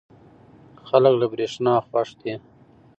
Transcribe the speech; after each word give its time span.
خلک 0.87 1.13
له 1.21 1.25
برېښنا 1.31 1.73
خوښ 1.87 2.09
دي. 2.21 2.33